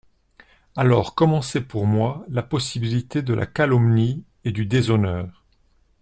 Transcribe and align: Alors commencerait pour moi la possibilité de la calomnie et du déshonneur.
Alors 0.75 1.13
commencerait 1.13 1.61
pour 1.63 1.85
moi 1.85 2.25
la 2.27 2.41
possibilité 2.41 3.21
de 3.21 3.35
la 3.35 3.45
calomnie 3.45 4.23
et 4.43 4.51
du 4.51 4.65
déshonneur. 4.65 5.45